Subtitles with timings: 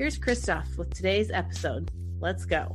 [0.00, 1.90] Here's Christoph with today's episode.
[2.20, 2.74] Let's go.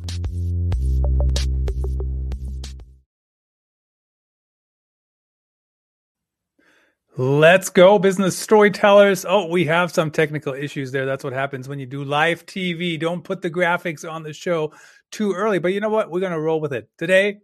[7.17, 9.25] Let's go, business storytellers.
[9.27, 11.07] Oh, we have some technical issues there.
[11.07, 12.99] That's what happens when you do live TV.
[12.99, 14.71] Don't put the graphics on the show
[15.11, 15.57] too early.
[15.57, 16.11] But you know what?
[16.11, 16.91] We're going to roll with it.
[16.99, 17.39] Today,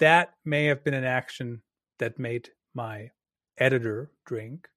[0.00, 1.62] that may have been an action
[1.98, 3.08] that made my
[3.56, 4.68] editor drink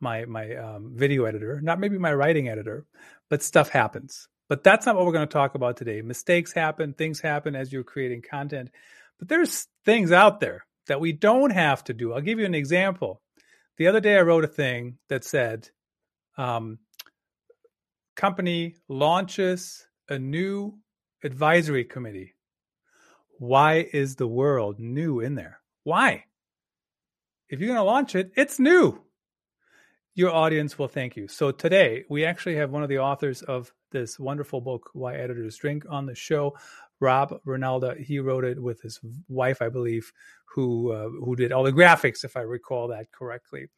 [0.00, 2.86] my my um, video editor, not maybe my writing editor,
[3.28, 4.28] but stuff happens.
[4.48, 6.02] But that's not what we're going to talk about today.
[6.02, 8.70] Mistakes happen, things happen as you're creating content.
[9.18, 12.12] But there's things out there that we don't have to do.
[12.12, 13.20] I'll give you an example.
[13.76, 15.68] The other day, I wrote a thing that said,
[16.36, 16.78] um,
[18.16, 20.78] "Company launches a new
[21.22, 22.34] advisory committee."
[23.38, 25.60] Why is the world new in there?
[25.84, 26.24] Why?
[27.48, 29.02] If you're going to launch it, it's new
[30.14, 31.28] your audience will thank you.
[31.28, 35.56] So today we actually have one of the authors of this wonderful book, Why Editors
[35.56, 36.56] Drink, on the show.
[37.00, 40.12] Rob Reinalda, he wrote it with his wife, I believe,
[40.44, 43.68] who uh, who did all the graphics, if I recall that correctly.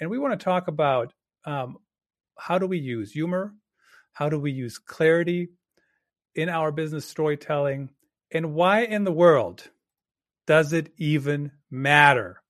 [0.00, 1.12] And we want to talk about
[1.44, 1.76] um,
[2.36, 3.54] how do we use humor,
[4.12, 5.50] how do we use clarity
[6.34, 7.90] in our business storytelling,
[8.32, 9.70] and why in the world
[10.46, 12.41] does it even matter?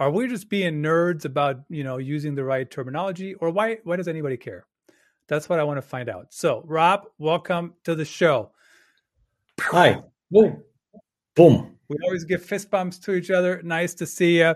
[0.00, 3.96] Are we just being nerds about you know using the right terminology, or why why
[3.96, 4.64] does anybody care?
[5.28, 6.28] That's what I want to find out.
[6.30, 8.50] So, Rob, welcome to the show.
[9.60, 10.02] Hi.
[10.30, 10.62] Boom.
[11.36, 11.76] Boom.
[11.88, 13.60] We always give fist bumps to each other.
[13.62, 14.54] Nice to see you.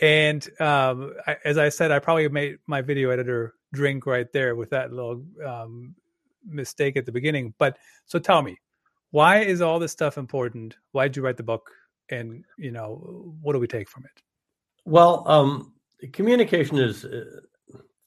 [0.00, 4.56] And um, I, as I said, I probably made my video editor drink right there
[4.56, 5.94] with that little um,
[6.44, 7.54] mistake at the beginning.
[7.56, 8.58] But so tell me,
[9.12, 10.76] why is all this stuff important?
[10.90, 11.70] Why did you write the book?
[12.10, 14.22] And you know, what do we take from it?
[14.84, 15.72] Well, um,
[16.12, 17.24] communication is uh,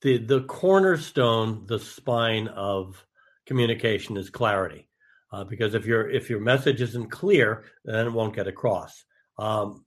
[0.01, 3.05] the the cornerstone, the spine of
[3.45, 4.87] communication is clarity.
[5.31, 9.03] Uh, because if your if your message isn't clear, then it won't get across.
[9.37, 9.85] Um,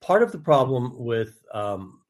[0.00, 2.00] part of the problem with um,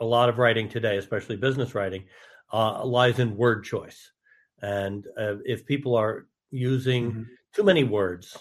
[0.00, 2.04] a lot of writing today, especially business writing,
[2.52, 4.10] uh, lies in word choice.
[4.60, 7.22] And uh, if people are using mm-hmm.
[7.54, 8.36] too many words,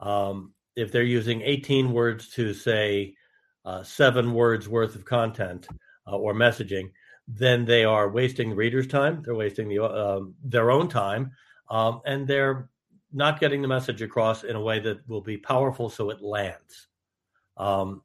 [0.00, 3.14] um, if they're using 18 words to say
[3.64, 5.66] uh, seven words worth of content
[6.06, 6.90] uh, or messaging,
[7.26, 9.22] then they are wasting the reader's time.
[9.24, 11.32] They're wasting the, uh, their own time,
[11.70, 12.68] um, and they're
[13.12, 16.88] not getting the message across in a way that will be powerful, so it lands.
[17.56, 18.02] Um,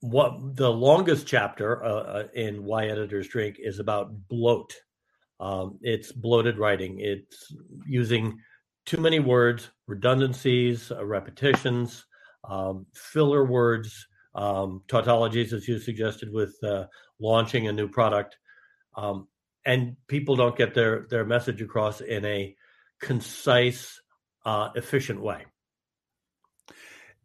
[0.00, 4.74] what the longest chapter uh, uh, in Why Editors Drink is about bloat.
[5.38, 6.98] Um, it's bloated writing.
[7.00, 7.52] It's
[7.86, 8.38] using
[8.86, 12.06] too many words, redundancies, uh, repetitions,
[12.48, 14.06] um, filler words
[14.36, 16.84] um, tautologies, as you suggested, with uh,
[17.18, 18.36] launching a new product,
[18.94, 19.26] um,
[19.64, 22.54] and people don't get their their message across in a
[23.00, 24.00] concise,
[24.44, 25.46] uh, efficient way.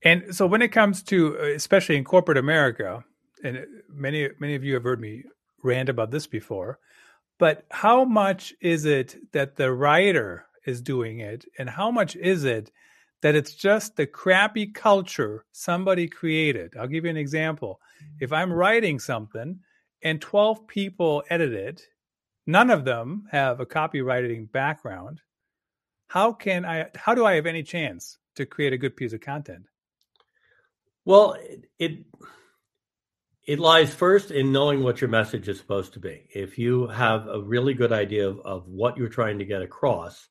[0.03, 3.03] And so, when it comes to, uh, especially in corporate America,
[3.43, 5.25] and many many of you have heard me
[5.63, 6.79] rant about this before,
[7.37, 12.45] but how much is it that the writer is doing it, and how much is
[12.45, 12.71] it
[13.21, 16.73] that it's just the crappy culture somebody created.
[16.77, 17.79] I'll give you an example.
[18.19, 19.59] If I'm writing something
[20.01, 21.83] and 12 people edit it,
[22.47, 25.21] none of them have a copywriting background.
[26.07, 29.21] How can I how do I have any chance to create a good piece of
[29.21, 29.65] content?
[31.05, 31.37] Well,
[31.79, 32.05] it
[33.47, 36.27] it lies first in knowing what your message is supposed to be.
[36.33, 40.27] If you have a really good idea of, of what you're trying to get across,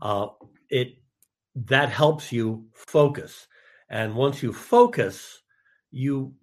[0.00, 0.28] uh,
[0.70, 0.99] it
[1.54, 3.46] that helps you focus.
[3.88, 5.42] And once you focus,
[5.90, 6.34] you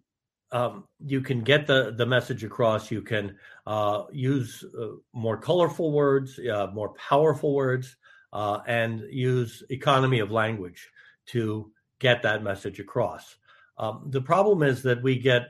[0.51, 2.89] um, you can get the the message across.
[2.91, 7.95] You can uh, use uh, more colorful words, uh, more powerful words,
[8.33, 10.89] uh, and use economy of language
[11.27, 13.35] to get that message across.
[13.77, 15.47] Um, the problem is that we get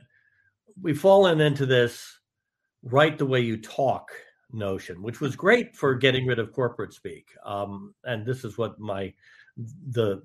[0.80, 2.18] we've fallen into this
[2.82, 4.10] write the way you talk
[4.52, 7.28] notion, which was great for getting rid of corporate speak.
[7.44, 9.12] Um, and this is what my
[9.90, 10.22] the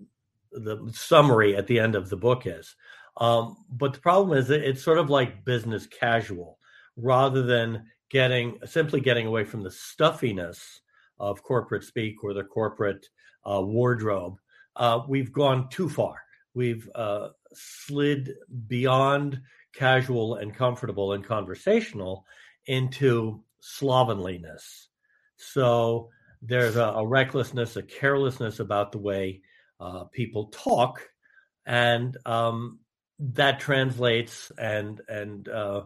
[0.51, 2.75] the summary at the end of the book is.
[3.17, 6.59] Um, but the problem is that it's sort of like business casual,
[6.95, 10.81] rather than getting simply getting away from the stuffiness
[11.19, 13.07] of corporate speak or the corporate
[13.49, 14.37] uh, wardrobe,
[14.75, 16.15] uh, we've gone too far.
[16.53, 18.33] We've uh, slid
[18.67, 19.41] beyond
[19.73, 22.25] casual and comfortable and conversational
[22.67, 24.89] into slovenliness.
[25.37, 26.09] So
[26.45, 29.41] there's a, a recklessness, a carelessness about the way
[29.79, 31.09] uh, people talk,
[31.65, 32.79] and um,
[33.19, 35.83] that translates and and uh,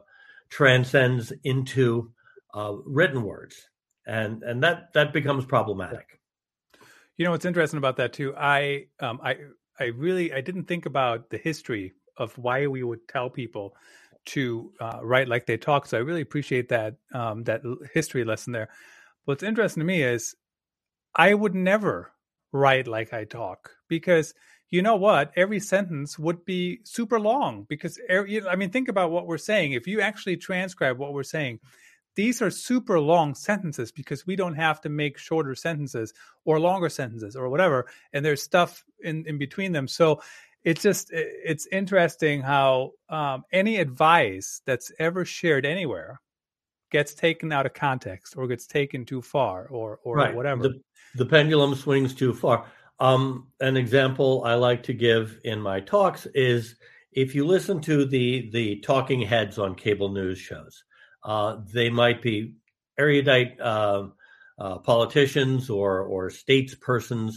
[0.49, 2.11] transcends into
[2.53, 3.69] uh, written words,
[4.05, 6.19] and and that that becomes problematic.
[7.17, 8.35] You know what's interesting about that too?
[8.35, 9.37] I um, I
[9.79, 13.75] I really I didn't think about the history of why we would tell people
[14.25, 15.85] to uh, write like they talk.
[15.85, 17.61] So I really appreciate that um, that
[17.93, 18.69] history lesson there.
[19.25, 20.35] What's interesting to me is
[21.17, 22.11] I would never
[22.53, 24.33] write like I talk because
[24.69, 25.31] you know what?
[25.35, 29.73] Every sentence would be super long because I mean, think about what we're saying.
[29.73, 31.59] If you actually transcribe what we're saying,
[32.15, 36.13] these are super long sentences because we don't have to make shorter sentences
[36.45, 37.85] or longer sentences or whatever.
[38.11, 39.87] And there's stuff in, in between them.
[39.87, 40.21] So
[40.63, 46.19] it's just, it's interesting how um, any advice that's ever shared anywhere
[46.91, 50.35] gets taken out of context or gets taken too far or, or right.
[50.35, 50.63] whatever.
[50.63, 50.81] The,
[51.17, 52.65] the pendulum swings too far.
[52.99, 56.75] Um, an example I like to give in my talks is
[57.11, 60.83] if you listen to the the talking heads on cable news shows,
[61.23, 62.53] uh, they might be
[62.97, 64.07] erudite uh,
[64.59, 67.33] uh, politicians or or statespersons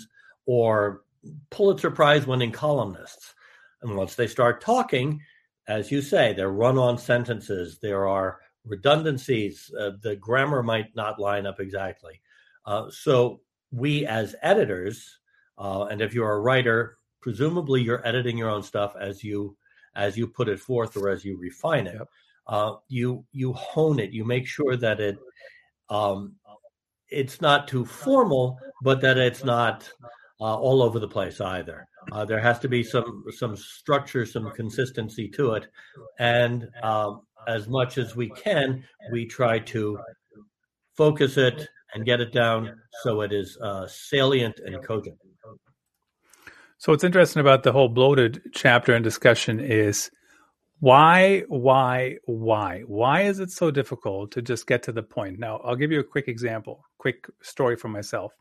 [0.47, 1.03] or
[1.51, 3.35] Pulitzer Prize winning columnists,
[3.83, 5.21] and once they start talking,
[5.69, 7.79] as you say, they're run on sentences.
[7.79, 9.71] There are redundancies.
[9.79, 12.21] Uh, the grammar might not line up exactly.
[12.65, 13.41] Uh, so
[13.73, 15.21] we as editors
[15.61, 19.57] uh, and if you're a writer, presumably you're editing your own stuff as you
[19.95, 21.95] as you put it forth or as you refine it.
[21.95, 22.09] Yep.
[22.47, 24.11] Uh, you you hone it.
[24.11, 25.19] You make sure that it
[25.91, 26.35] um,
[27.11, 29.89] it's not too formal, but that it's not
[30.41, 31.87] uh, all over the place either.
[32.13, 35.67] Uh, there has to be some some structure, some consistency to it,
[36.19, 38.83] and um, as much as we can,
[39.13, 39.99] we try to
[40.97, 42.71] focus it and get it down
[43.03, 45.19] so it is uh, salient and cogent.
[46.79, 50.11] So what's interesting about the whole bloated chapter and discussion is
[50.79, 52.85] why, why, why?
[52.87, 55.39] Why is it so difficult to just get to the point?
[55.39, 58.33] Now, I'll give you a quick example, quick story from myself.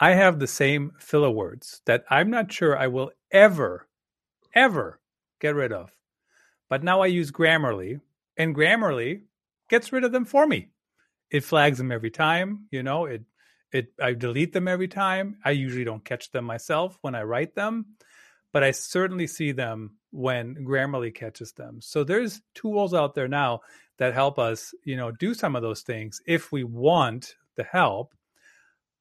[0.00, 3.86] I have the same filler words that I'm not sure I will ever,
[4.54, 5.00] ever
[5.40, 5.94] get rid of.
[6.68, 8.00] But now I use Grammarly,
[8.36, 9.22] and Grammarly
[9.70, 10.70] gets rid of them for me.
[11.30, 13.22] It flags them every time, you know, it
[13.72, 15.38] it I delete them every time.
[15.44, 17.86] I usually don't catch them myself when I write them,
[18.52, 21.80] but I certainly see them when Grammarly catches them.
[21.80, 23.60] So there's tools out there now
[23.98, 28.14] that help us, you know, do some of those things if we want the help.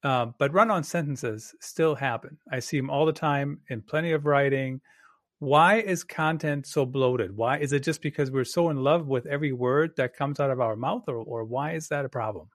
[0.04, 2.38] Uh, but run-on sentences still happen.
[2.52, 4.82] I see them all the time in plenty of writing.
[5.40, 7.36] Why is content so bloated?
[7.36, 10.50] Why is it just because we're so in love with every word that comes out
[10.50, 12.48] of our mouth, or, or why is that a problem?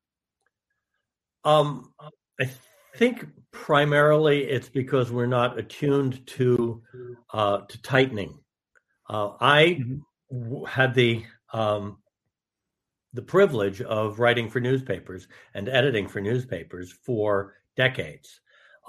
[1.45, 1.93] Um,
[2.41, 2.51] I
[2.97, 6.83] think primarily it's because we're not attuned to
[7.33, 8.39] uh, to tightening.
[9.09, 9.81] Uh, I
[10.33, 10.65] mm-hmm.
[10.65, 11.99] had the um,
[13.13, 18.41] the privilege of writing for newspapers and editing for newspapers for decades.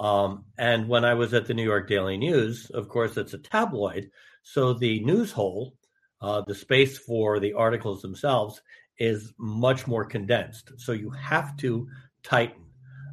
[0.02, 3.38] Um, and when I was at the New York Daily News, of course, it's a
[3.38, 4.10] tabloid,
[4.42, 5.76] so the news hole,
[6.20, 8.60] uh, the space for the articles themselves,
[8.98, 10.72] is much more condensed.
[10.76, 11.86] So you have to
[12.24, 12.64] tighten.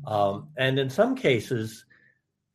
[0.08, 1.86] Um, and in some cases,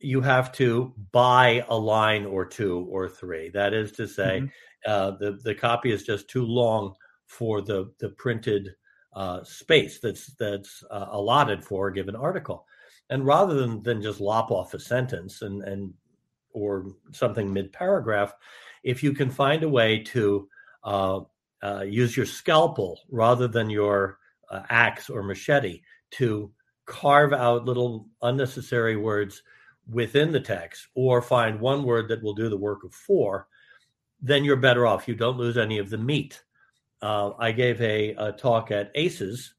[0.00, 3.50] you have to buy a line or two or three.
[3.50, 4.91] That is to say, mm-hmm.
[4.91, 6.95] uh, the the copy is just too long
[7.26, 8.71] for the the printed
[9.14, 12.67] uh, space that's that's uh, allotted for a given article.
[13.11, 15.93] And rather than than just lop off a sentence and and
[16.53, 18.33] or something mid paragraph,
[18.83, 20.49] if you can find a way to
[20.85, 21.21] uh,
[21.63, 24.19] uh, use your scalpel rather than your
[24.51, 25.81] uh, axe or machete
[26.13, 26.53] to
[26.87, 29.43] carve out little unnecessary words
[29.91, 33.49] within the text or find one word that will do the work of four,
[34.21, 35.09] then you're better off.
[35.09, 36.43] You don't lose any of the meat.
[37.03, 39.55] Uh, I gave a, a, talk at ACES,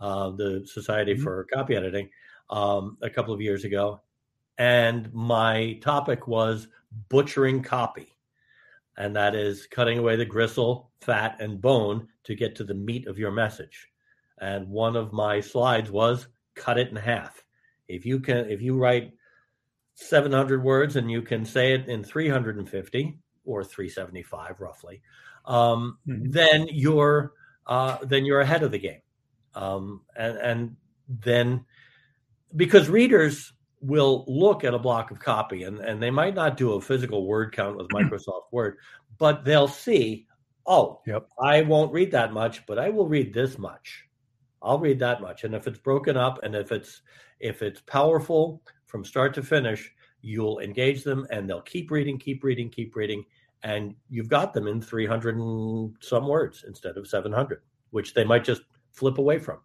[0.00, 1.22] uh, the Society mm-hmm.
[1.22, 2.10] for Copy Editing,
[2.50, 4.00] um, a couple of years ago.
[4.58, 6.68] And my topic was
[7.08, 8.08] butchering copy.
[8.96, 13.06] And that is cutting away the gristle, fat, and bone to get to the meat
[13.06, 13.88] of your message.
[14.38, 17.42] And one of my slides was cut it in half.
[17.88, 19.12] If you can, if you write
[19.94, 25.00] 700 words and you can say it in 350 or 375 roughly,
[25.46, 26.30] um, mm-hmm.
[26.30, 27.32] then you're
[27.66, 29.02] uh, then you're ahead of the game,
[29.54, 30.76] um, and, and
[31.08, 31.64] then
[32.56, 36.72] because readers will look at a block of copy and, and they might not do
[36.72, 38.76] a physical word count with Microsoft Word,
[39.18, 40.26] but they'll see,
[40.66, 41.28] oh, Yep.
[41.42, 44.04] I won't read that much, but I will read this much.
[44.62, 45.44] I'll read that much.
[45.44, 47.02] And if it's broken up and if it's
[47.38, 49.90] if it's powerful from start to finish,
[50.20, 53.24] you'll engage them and they'll keep reading, keep reading, keep reading.
[53.62, 58.44] And you've got them in 300 and some words instead of 700, which they might
[58.44, 59.60] just flip away from.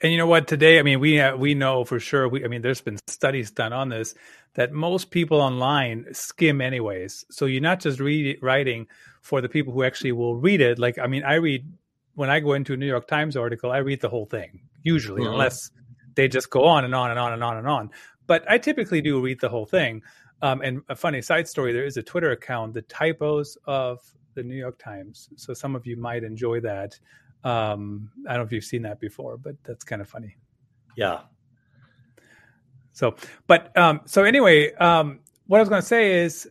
[0.00, 0.46] And you know what?
[0.46, 2.28] Today, I mean, we uh, we know for sure.
[2.28, 4.14] We, I mean, there's been studies done on this
[4.54, 7.24] that most people online skim anyways.
[7.30, 8.86] So you're not just read, writing
[9.22, 10.78] for the people who actually will read it.
[10.78, 11.66] Like, I mean, I read
[12.14, 15.22] when I go into a New York Times article, I read the whole thing usually,
[15.22, 15.32] Mhm.
[15.32, 15.70] unless
[16.14, 17.90] they just go on and on and on and on and on.
[18.26, 20.02] But I typically do read the whole thing.
[20.42, 23.98] Um, and a funny side story: there is a Twitter account, the typos of
[24.34, 25.28] the New York Times.
[25.34, 26.98] So some of you might enjoy that.
[27.44, 30.36] Um, I don't know if you've seen that before, but that's kind of funny.
[30.96, 31.20] Yeah.
[32.92, 33.14] So,
[33.46, 36.48] but um, so anyway, um, what I was going to say is,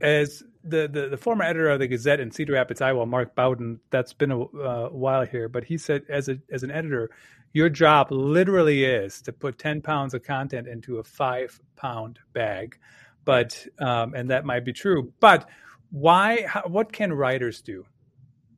[0.00, 3.80] as the, the the former editor of the Gazette in Cedar Rapids, Iowa, Mark Bowden,
[3.90, 7.10] that's been a uh, while here, but he said as a as an editor,
[7.54, 12.78] your job literally is to put ten pounds of content into a five pound bag,
[13.24, 15.48] but um, and that might be true, but
[15.90, 16.44] why?
[16.46, 17.86] How, what can writers do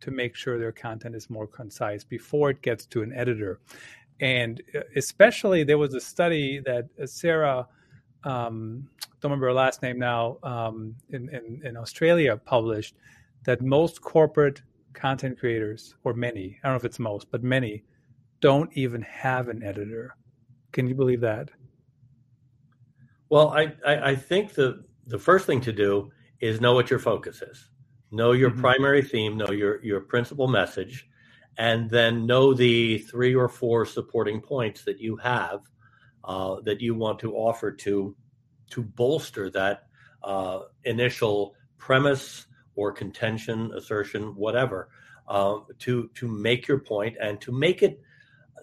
[0.01, 3.61] to make sure their content is more concise before it gets to an editor?
[4.21, 7.67] and uh, especially there was a study that uh, Sarah,
[8.25, 8.89] um,
[9.21, 12.95] don't remember her last name now, um, in, in, in Australia published
[13.45, 17.85] that most corporate content creators, or many, I don't know if it's most, but many,
[18.41, 20.15] don't even have an editor.
[20.73, 21.51] Can you believe that?
[23.29, 26.99] Well, I, I, I think the the first thing to do is know what your
[26.99, 27.69] focus is.
[28.11, 28.61] Know your Mhm.
[28.61, 31.09] primary theme, know your your principal message,
[31.59, 35.61] and then know the three or four supporting points that you have
[36.25, 38.17] uh, that you want to offer to
[38.71, 39.87] to bolster that
[40.23, 44.89] uh, initial premise or contention, assertion, whatever,
[45.29, 48.01] um, to to make your point and to make it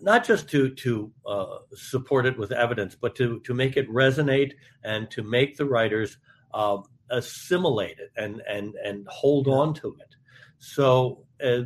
[0.01, 4.53] not just to to uh, support it with evidence, but to to make it resonate
[4.83, 6.17] and to make the writers
[6.53, 6.77] uh,
[7.09, 10.15] assimilate it and and and hold on to it.
[10.59, 11.63] So uh,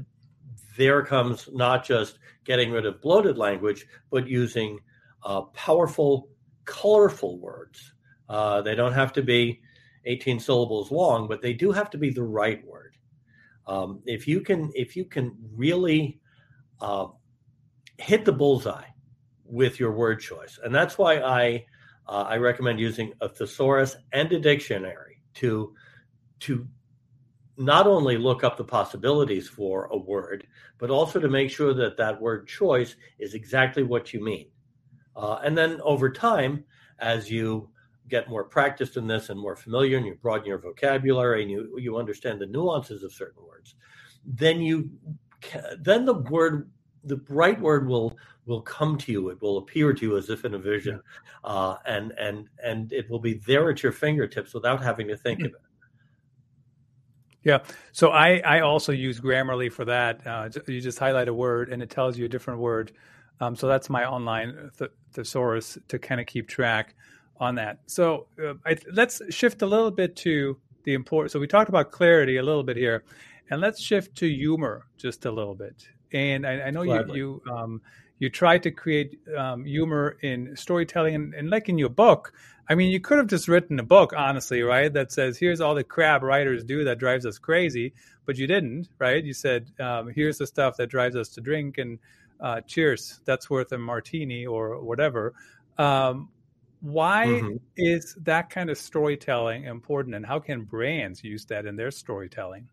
[0.78, 4.80] there comes not just getting rid of bloated language, but using
[5.24, 6.30] uh, powerful,
[6.66, 7.94] colorful words.
[8.30, 9.62] Uh, they don't have to be
[10.06, 12.96] 18 syllables long, but they do have to be the right word.
[13.68, 16.20] Um, if you can, if you can really
[16.80, 17.08] uh,
[17.98, 18.88] hit the bullseye
[19.46, 21.66] with your word choice, and that's why I
[22.08, 25.74] uh, I recommend using a thesaurus and a dictionary to
[26.42, 26.68] to
[27.58, 30.48] not only look up the possibilities for a word,
[30.78, 34.48] but also to make sure that that word choice is exactly what you mean.
[35.16, 36.64] Uh, and then over time,
[37.00, 37.70] as you
[38.08, 41.78] get more practiced in this and more familiar, and you broaden your vocabulary and you
[41.78, 43.76] you understand the nuances of certain words,
[44.26, 44.90] then you
[45.80, 46.70] then the word
[47.04, 49.30] the right word will will come to you.
[49.30, 51.02] It will appear to you as if in a vision,
[51.44, 55.40] uh, and and and it will be there at your fingertips without having to think
[55.42, 55.62] of it.
[57.44, 57.60] Yeah.
[57.92, 60.26] So I, I also use Grammarly for that.
[60.26, 62.92] Uh, you just highlight a word and it tells you a different word.
[63.40, 66.94] Um, so that's my online th- thesaurus to kind of keep track
[67.38, 67.80] on that.
[67.88, 71.32] So uh, I, let's shift a little bit to the important.
[71.32, 73.04] So we talked about clarity a little bit here,
[73.50, 75.88] and let's shift to humor just a little bit.
[76.14, 77.18] And I, I know you Gladly.
[77.18, 77.82] you um,
[78.20, 82.34] you try to create um, humor in storytelling, and, and like in your book.
[82.70, 84.94] I mean, you could have just written a book, honestly, right?
[84.94, 87.94] That says, here's all the crap writers do that drives us crazy,
[88.26, 89.22] but you didn't, right?
[89.22, 92.00] You said, um, here's the stuff that drives us to drink, and
[92.40, 95.34] uh, cheers, that's worth a martini or whatever.
[95.78, 96.30] Um,
[96.80, 97.60] why Mhm.
[97.76, 102.70] is that kind of storytelling important, and how can brands use that in their storytelling?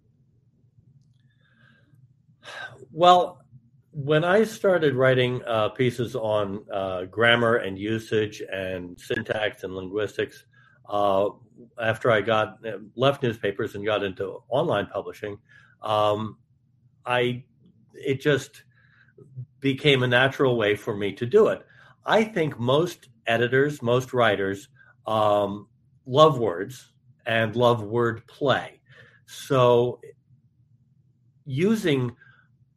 [2.93, 3.45] Well,
[3.91, 10.45] when I started writing uh, pieces on uh, grammar and usage and syntax and linguistics,
[10.89, 11.29] uh,
[11.81, 12.59] after I got
[12.97, 15.39] left newspapers and got into online publishing,
[15.83, 16.39] um,
[17.05, 17.45] I
[17.95, 18.63] it just
[19.61, 21.67] became a natural way for me to do it.
[22.07, 24.69] I think most editors, most writers,
[25.07, 25.67] um,
[26.07, 26.93] love words
[27.27, 28.81] and love word play.
[29.27, 30.01] So
[31.45, 32.15] using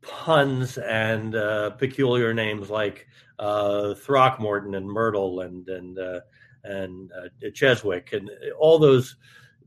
[0.01, 3.07] puns and uh, peculiar names like
[3.39, 6.21] uh, Throckmorton and Myrtle and and uh,
[6.63, 8.29] and uh, Cheswick and
[8.59, 9.15] all those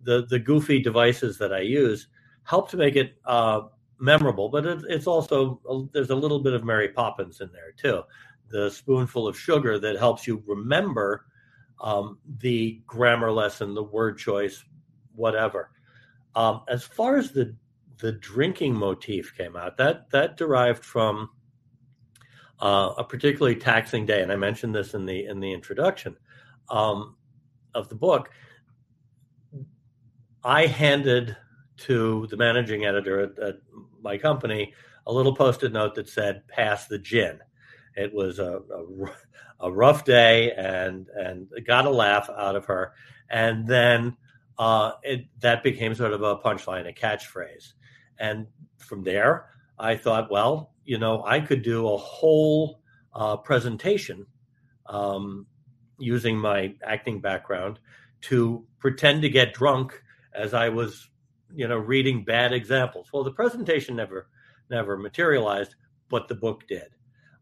[0.02, 2.08] the the goofy devices that I use
[2.44, 3.62] help to make it uh,
[3.98, 4.48] memorable.
[4.48, 8.02] But it, it's also there's a little bit of Mary Poppins in there too
[8.54, 11.26] the spoonful of sugar that helps you remember
[11.80, 14.64] um, the grammar lesson, the word choice,
[15.14, 15.70] whatever.
[16.36, 17.54] Um, as far as the
[17.98, 21.30] the drinking motif came out, that that derived from
[22.60, 26.16] uh, a particularly taxing day, and I mentioned this in the in the introduction
[26.68, 27.16] um,
[27.74, 28.30] of the book.
[30.42, 31.36] I handed
[31.76, 33.56] to the managing editor at, at
[34.02, 34.74] my company
[35.06, 37.40] a little post-it note that said "Pass the gin."
[37.96, 38.60] It was a,
[39.60, 42.92] a, a rough day, and and got a laugh out of her,
[43.30, 44.16] and then
[44.58, 47.72] uh, it, that became sort of a punchline, a catchphrase,
[48.18, 48.46] and
[48.78, 49.46] from there,
[49.78, 52.80] I thought, well, you know, I could do a whole
[53.14, 54.26] uh, presentation
[54.86, 55.46] um,
[55.98, 57.78] using my acting background
[58.22, 60.02] to pretend to get drunk
[60.34, 61.08] as I was,
[61.54, 63.08] you know, reading bad examples.
[63.12, 64.28] Well, the presentation never
[64.70, 65.74] never materialized,
[66.08, 66.88] but the book did.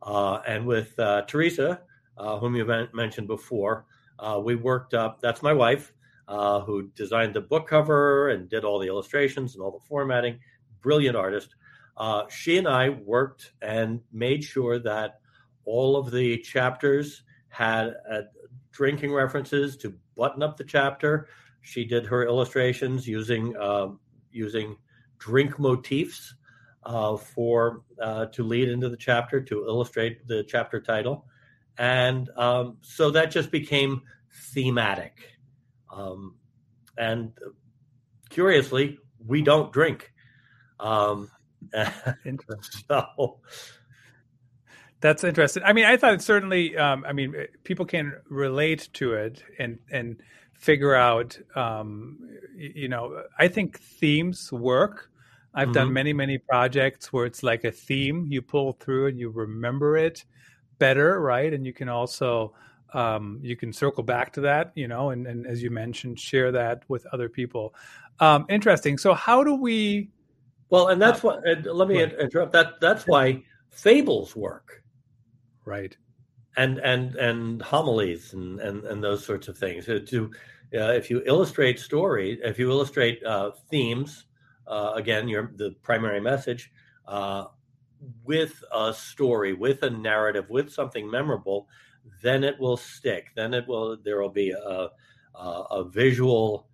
[0.02, 1.80] Uh, and with uh, Teresa,
[2.18, 3.86] uh, whom you mentioned before,
[4.18, 5.20] uh, we worked up.
[5.20, 5.92] That's my wife,
[6.28, 10.38] uh, who designed the book cover and did all the illustrations and all the formatting.
[10.82, 11.54] Brilliant artist.
[11.96, 15.20] Uh, she and I worked and made sure that
[15.64, 17.94] all of the chapters had
[18.72, 21.28] drinking references to button up the chapter.
[21.60, 24.00] She did her illustrations using um,
[24.32, 24.76] using
[25.18, 26.34] drink motifs
[26.84, 31.26] uh, for uh, to lead into the chapter to illustrate the chapter title,
[31.78, 34.02] and um, so that just became
[34.52, 35.38] thematic.
[35.92, 36.36] Um,
[36.98, 37.32] and
[38.30, 40.11] curiously, we don't drink.
[40.82, 41.30] Um,
[42.88, 43.38] so
[45.00, 45.62] that's interesting.
[45.64, 46.76] I mean, I thought certainly.
[46.76, 47.34] Um, I mean,
[47.64, 50.22] people can relate to it and and
[50.52, 51.38] figure out.
[51.54, 52.18] Um,
[52.54, 55.10] you know, I think themes work
[55.54, 55.72] I've mm-hmm.
[55.72, 59.96] done many, many projects where it's like a theme you pull through and you remember
[59.96, 60.24] it
[60.78, 61.52] better, right?
[61.52, 62.54] And you can also
[62.94, 66.52] um, you can circle back to that, you know, and, and as you mentioned, share
[66.52, 67.74] that with other people.
[68.20, 68.98] Um, interesting.
[68.98, 70.10] So, how do we?
[70.72, 71.66] Well, and that's uh, what.
[71.66, 72.18] let me right.
[72.18, 72.52] interrupt.
[72.52, 74.82] That that's why fables work,
[75.66, 75.94] right?
[76.56, 79.84] And and and homilies and and, and those sorts of things.
[79.84, 80.30] To
[80.74, 84.24] uh, if you illustrate story, if you illustrate uh, themes
[84.66, 86.72] uh, again, your the primary message
[87.06, 87.44] uh,
[88.24, 91.68] with a story, with a narrative, with something memorable,
[92.22, 93.26] then it will stick.
[93.36, 93.98] Then it will.
[94.02, 94.88] There will be a
[95.34, 96.66] a, a visual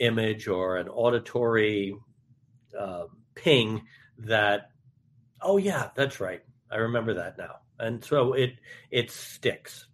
[0.00, 1.96] image or an auditory
[2.76, 3.04] uh,
[3.36, 3.82] ping
[4.18, 4.70] that.
[5.40, 6.42] Oh yeah, that's right.
[6.70, 8.54] I remember that now, and so it
[8.90, 9.86] it sticks.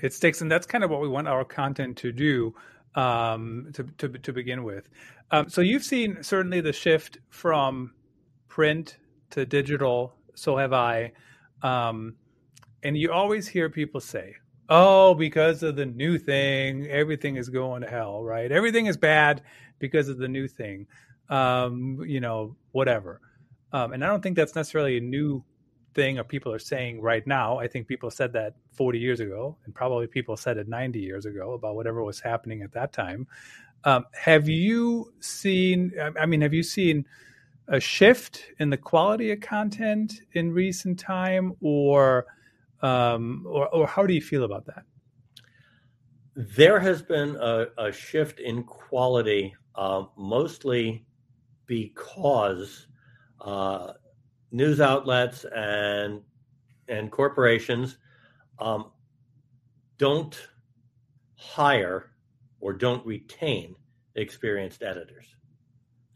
[0.00, 2.54] It sticks, and that's kind of what we want our content to do
[2.94, 4.88] um, to, to, to begin with.
[5.30, 7.92] Um, so you've seen certainly the shift from
[8.48, 8.98] print
[9.30, 10.14] to digital.
[10.34, 11.12] So have I.
[11.62, 12.14] Um,
[12.82, 14.36] and you always hear people say,
[14.68, 18.50] "Oh, because of the new thing, everything is going to hell." Right?
[18.50, 19.42] Everything is bad
[19.80, 20.86] because of the new thing.
[21.28, 23.20] Um, you know, whatever.
[23.72, 25.44] Um, and I don't think that's necessarily a new
[25.94, 27.58] thing or people are saying right now.
[27.58, 31.26] I think people said that 40 years ago, and probably people said it 90 years
[31.26, 33.26] ago about whatever was happening at that time.
[33.84, 35.92] Um, have you seen?
[36.20, 37.04] I mean, have you seen
[37.68, 42.26] a shift in the quality of content in recent time, or
[42.82, 44.84] um, or, or how do you feel about that?
[46.34, 51.04] There has been a, a shift in quality, uh, mostly
[51.68, 52.88] because
[53.40, 53.92] uh,
[54.50, 56.20] news outlets and
[56.88, 57.98] and corporations
[58.58, 58.90] um,
[59.98, 60.48] don't
[61.36, 62.10] hire
[62.60, 63.76] or don't retain
[64.16, 65.36] experienced editors,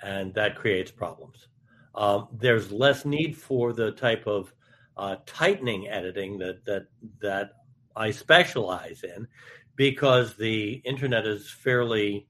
[0.03, 1.47] and that creates problems.
[1.95, 4.53] Um, there's less need for the type of
[4.97, 6.87] uh, tightening editing that that
[7.21, 7.53] that
[7.95, 9.29] I specialize in,
[9.77, 12.27] because the internet is fairly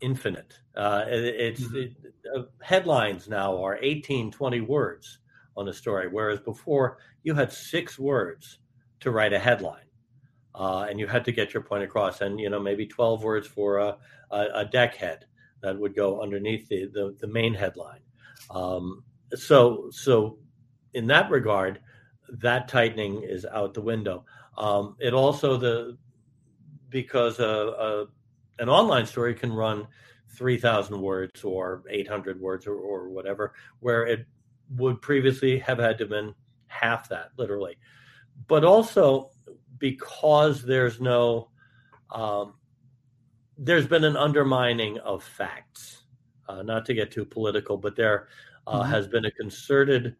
[0.00, 0.54] infinite.
[0.76, 1.76] Uh, it, it's mm-hmm.
[1.76, 1.92] it,
[2.34, 5.18] uh, headlines now are 18, 20 words
[5.56, 8.58] on a story, whereas before you had six words
[9.00, 9.86] to write a headline
[10.56, 13.46] uh, and you had to get your point across, and you know maybe twelve words
[13.46, 13.96] for a,
[14.30, 15.26] a, a deck head
[15.60, 18.00] that would go underneath the the, the main headline.
[18.50, 19.04] Um,
[19.34, 20.38] so so
[20.94, 21.80] in that regard,
[22.30, 24.24] that tightening is out the window.
[24.56, 25.98] Um, it also the
[26.88, 28.06] because a, a,
[28.58, 29.86] an online story can run
[30.30, 34.26] 3,000 words or 800 words or, or whatever, where it
[34.76, 36.34] would previously have had to have been
[36.66, 37.78] half that, literally.
[38.48, 39.30] But also,
[39.78, 41.48] because there's no
[42.10, 42.54] um,
[43.58, 46.02] there's been an undermining of facts.
[46.48, 48.28] Uh, not to get too political, but there
[48.66, 48.90] uh, mm-hmm.
[48.90, 50.14] has been a concerted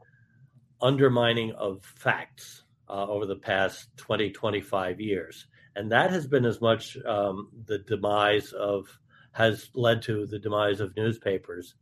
[0.81, 5.46] undermining of facts uh, over the past 20, 25 years.
[5.76, 8.86] And that has been as much um, the demise of,
[9.32, 11.74] has led to the demise of newspapers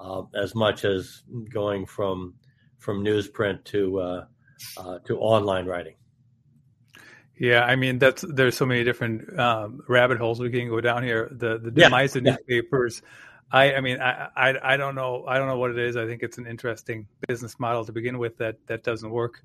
[0.00, 2.34] uh, as much as going from
[2.78, 4.24] from newsprint to uh,
[4.76, 5.94] uh, to online writing.
[7.38, 11.02] Yeah, I mean that's there's so many different um, rabbit holes we can go down
[11.02, 11.28] here.
[11.30, 13.02] The the demise yeah, of newspapers.
[13.02, 13.10] Yeah.
[13.50, 15.96] I I mean I, I I don't know I don't know what it is.
[15.96, 19.42] I think it's an interesting business model to begin with that that doesn't work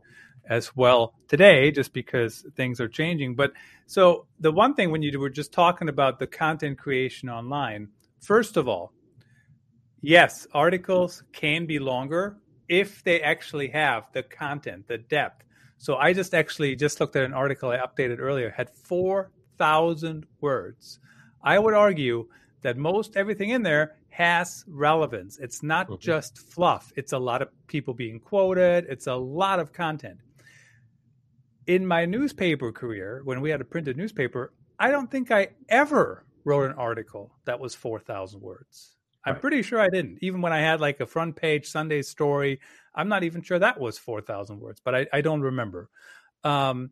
[0.49, 3.35] as well today just because things are changing.
[3.35, 3.53] But
[3.85, 7.87] so the one thing when you were just talking about the content creation online,
[8.19, 8.91] first of all,
[10.01, 12.37] yes, articles can be longer
[12.67, 15.43] if they actually have the content, the depth.
[15.77, 20.99] So I just actually just looked at an article I updated earlier, had 4,000 words.
[21.43, 22.27] I would argue
[22.63, 25.37] that most everything in there has relevance.
[25.39, 26.01] It's not mm-hmm.
[26.01, 26.91] just fluff.
[26.95, 28.85] It's a lot of people being quoted.
[28.89, 30.19] It's a lot of content.
[31.67, 36.25] In my newspaper career, when we had a printed newspaper, I don't think I ever
[36.43, 38.95] wrote an article that was 4,000 words.
[39.25, 39.41] I'm right.
[39.41, 40.19] pretty sure I didn't.
[40.21, 42.59] Even when I had like a front page Sunday story,
[42.93, 45.89] I'm not even sure that was 4,000 words, but I, I don't remember.
[46.43, 46.91] Um,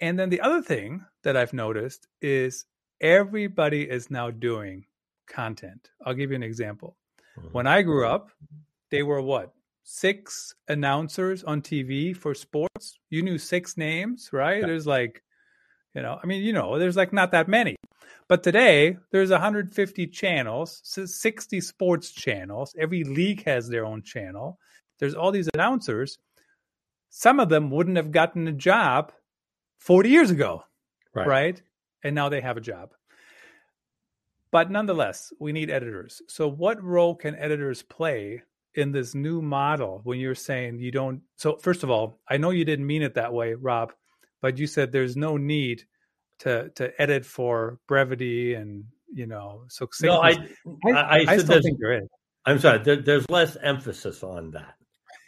[0.00, 2.64] and then the other thing that I've noticed is
[3.00, 4.86] everybody is now doing
[5.30, 5.90] content.
[6.04, 6.96] I'll give you an example.
[7.38, 7.48] Mm-hmm.
[7.52, 8.30] When I grew up,
[8.90, 9.52] they were what?
[9.82, 12.98] Six announcers on TV for sports.
[13.08, 14.60] You knew six names, right?
[14.60, 14.66] Yeah.
[14.66, 15.22] There's like,
[15.94, 17.76] you know, I mean, you know, there's like not that many.
[18.28, 22.74] But today, there's 150 channels, 60 sports channels.
[22.78, 24.58] Every league has their own channel.
[25.00, 26.16] There's all these announcers.
[27.08, 29.12] Some of them wouldn't have gotten a job
[29.80, 30.62] 40 years ago,
[31.12, 31.26] right?
[31.26, 31.62] right?
[32.04, 32.92] And now they have a job.
[34.52, 36.22] But nonetheless, we need editors.
[36.28, 38.42] So, what role can editors play
[38.74, 41.22] in this new model when you're saying you don't?
[41.36, 43.92] So, first of all, I know you didn't mean it that way, Rob,
[44.42, 45.84] but you said there's no need
[46.40, 50.38] to to edit for brevity and you know succinctness.
[50.64, 52.08] No, I I, I, I still think there is.
[52.46, 52.78] I'm sorry.
[52.78, 54.74] There, there's less emphasis on that.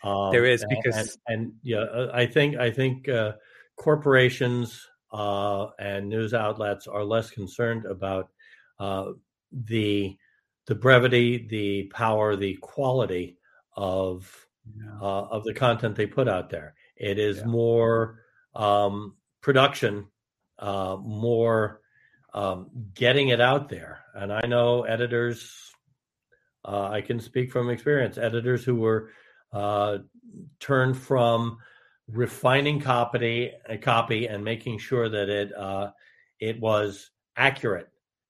[0.02, 3.32] Um, there is because and, and, yeah, uh, I think I think uh,
[3.76, 8.30] corporations uh, and news outlets are less concerned about
[8.78, 9.12] uh,
[9.52, 10.16] the
[10.66, 13.38] the brevity, the power, the quality
[13.76, 14.92] of yeah.
[15.00, 16.74] Uh, of the content they put out there.
[16.96, 17.46] It is yeah.
[17.46, 18.20] more
[18.54, 20.06] um, production
[20.62, 21.80] uh, more
[22.34, 24.00] um, getting it out there.
[24.14, 25.72] And I know editors,
[26.64, 29.10] uh, I can speak from experience, editors who were
[29.52, 29.98] uh,
[30.60, 31.58] turned from
[32.08, 35.90] refining copy, copy and making sure that it uh,
[36.40, 37.88] it was accurate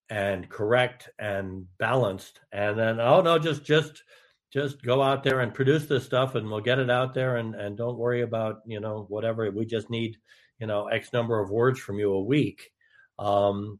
[0.09, 4.03] and correct and balanced, and then oh no, just just
[4.51, 7.55] just go out there and produce this stuff, and we'll get it out there, and
[7.55, 9.49] and don't worry about you know whatever.
[9.51, 10.17] We just need
[10.59, 12.71] you know x number of words from you a week
[13.19, 13.79] um,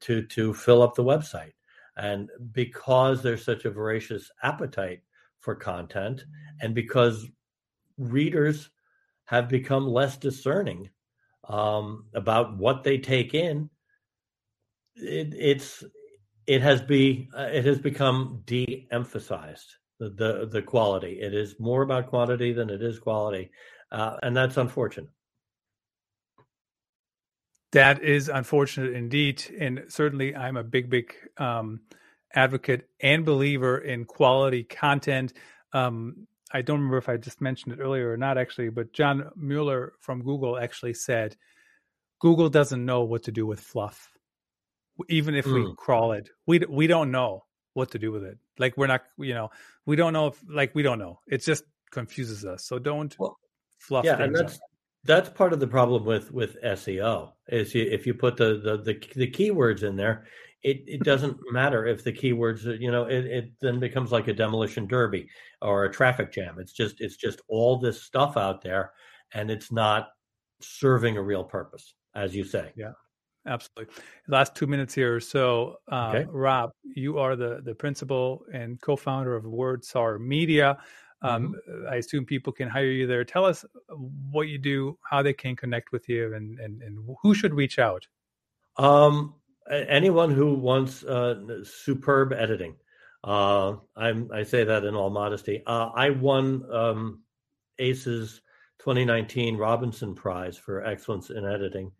[0.00, 1.52] to to fill up the website
[1.96, 5.00] and because there's such a voracious appetite
[5.40, 6.24] for content
[6.60, 7.26] and because
[7.98, 8.70] readers
[9.24, 10.88] have become less discerning
[11.48, 13.68] um, about what they take in
[14.96, 15.84] it, it's
[16.46, 21.82] it has be uh, it has become de-emphasized the, the, the quality it is more
[21.82, 23.50] about quantity than it is quality
[23.90, 25.08] uh, and that's unfortunate
[27.72, 29.42] that is unfortunate indeed.
[29.58, 31.80] And certainly, I'm a big, big um,
[32.34, 35.32] advocate and believer in quality content.
[35.72, 39.30] Um, I don't remember if I just mentioned it earlier or not, actually, but John
[39.36, 41.36] Mueller from Google actually said
[42.20, 44.11] Google doesn't know what to do with fluff.
[45.08, 45.54] Even if mm.
[45.54, 48.38] we crawl it, we we don't know what to do with it.
[48.58, 49.50] Like we're not, you know,
[49.86, 51.20] we don't know if like we don't know.
[51.26, 52.64] It just confuses us.
[52.64, 53.38] So don't well,
[53.78, 54.04] fluff.
[54.04, 54.60] Yeah, and that's up
[55.04, 59.08] that's part of the problem with with SEO is if you put the the the,
[59.16, 60.26] the keywords in there,
[60.62, 64.32] it, it doesn't matter if the keywords you know it, it then becomes like a
[64.32, 65.28] demolition derby
[65.60, 66.56] or a traffic jam.
[66.58, 68.92] It's just it's just all this stuff out there,
[69.34, 70.10] and it's not
[70.60, 72.72] serving a real purpose, as you say.
[72.76, 72.92] Yeah,
[73.46, 73.94] absolutely.
[74.28, 75.20] Last two minutes here.
[75.20, 76.26] So, uh, okay.
[76.30, 80.78] Rob, you are the the principal and co-founder of WordCzar Media.
[81.22, 81.88] Um, mm-hmm.
[81.88, 83.24] I assume people can hire you there.
[83.24, 83.64] Tell us
[84.30, 87.78] what you do, how they can connect with you, and and, and who should reach
[87.78, 88.06] out.
[88.76, 89.34] Um,
[89.70, 92.74] anyone who wants uh, superb editing.
[93.24, 95.62] Uh, I'm I say that in all modesty.
[95.66, 97.20] Uh, I won um,
[97.78, 98.40] ACES'
[98.80, 101.92] 2019 Robinson Prize for excellence in editing,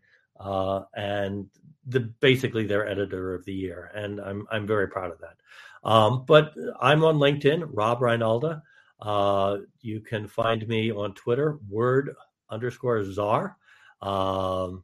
[0.43, 1.47] uh, and
[1.87, 5.37] the basically their editor of the year, and I'm I'm very proud of that.
[5.83, 8.61] Um, but I'm on LinkedIn, Rob Reinalda.
[9.01, 12.15] Uh, you can find me on Twitter, word
[12.49, 13.57] underscore czar.
[14.01, 14.83] Um,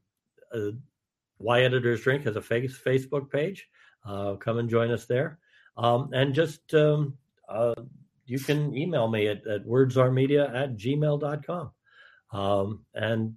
[0.54, 0.72] uh,
[1.38, 3.68] Why Editors Drink has a face, Facebook page.
[4.06, 5.40] Uh, come and join us there.
[5.78, 7.18] Um, and just um,
[7.48, 7.76] uh,
[8.26, 11.72] you can email me at, at wordczarmedia at gmail.com.
[12.32, 13.36] Um, and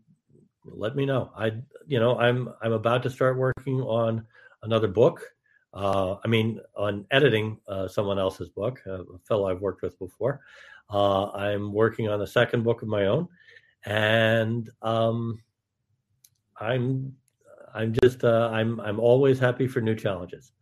[0.64, 1.31] let me know.
[1.37, 1.53] I,
[1.87, 4.25] you know, I'm I'm about to start working on
[4.62, 5.22] another book.
[5.75, 10.40] Uh, I mean, on editing uh, someone else's book, a fellow I've worked with before.
[10.90, 13.29] Uh, I'm working on a second book of my own,
[13.85, 15.40] and um,
[16.61, 17.14] I'm
[17.75, 20.53] I'm just uh, I'm I'm always happy for new challenges.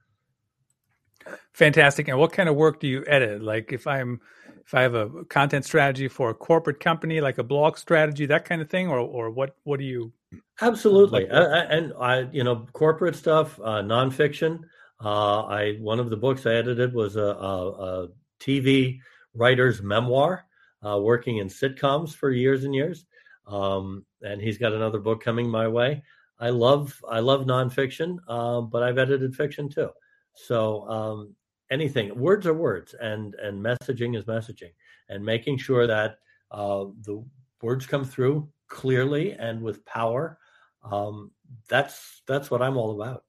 [1.53, 2.09] Fantastic.
[2.09, 3.43] And what kind of work do you edit?
[3.43, 4.21] Like if I'm
[4.65, 8.45] if I have a content strategy for a corporate company, like a blog strategy, that
[8.45, 10.13] kind of thing, or or what what do you?
[10.61, 14.61] Absolutely, like I, and I you know corporate stuff, uh, nonfiction.
[15.03, 18.09] Uh, I one of the books I edited was a, a, a
[18.41, 19.01] TV
[19.35, 20.45] writer's memoir,
[20.87, 23.07] uh, working in sitcoms for years and years.
[23.47, 26.03] Um, and he's got another book coming my way.
[26.39, 29.91] I love I love nonfiction, uh, but I've edited fiction too.
[30.35, 31.35] So um,
[31.71, 34.73] anything, words are words, and and messaging is messaging,
[35.09, 36.19] and making sure that
[36.51, 37.25] uh, the
[37.63, 40.39] words come through clearly and with power.
[40.83, 41.31] Um,
[41.69, 43.25] that's that's what I'm all about.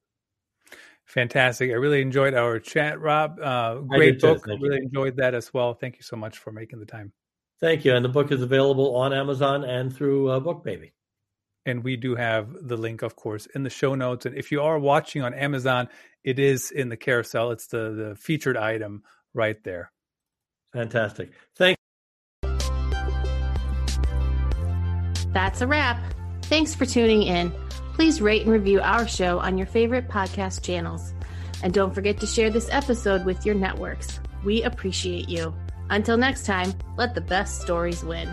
[1.06, 1.72] Fantastic.
[1.72, 3.38] I really enjoyed our chat, Rob.
[3.42, 4.46] Uh, great book.
[4.48, 4.84] I Really you.
[4.84, 5.74] enjoyed that as well.
[5.74, 7.12] Thank you so much for making the time.
[7.60, 7.94] Thank you.
[7.94, 10.92] And the book is available on Amazon and through uh, BookBaby.
[11.66, 14.26] And we do have the link, of course, in the show notes.
[14.26, 15.90] And if you are watching on Amazon,
[16.24, 17.52] it is in the carousel.
[17.52, 19.92] It's the, the featured item right there.
[20.74, 21.32] Fantastic.
[21.56, 21.78] Thank
[25.34, 26.02] That's a wrap.
[26.44, 27.54] Thanks for tuning in.
[27.94, 31.14] Please rate and review our show on your favorite podcast channels.
[31.64, 34.20] And don't forget to share this episode with your networks.
[34.44, 35.54] We appreciate you.
[35.90, 38.30] Until next time, let the best stories win.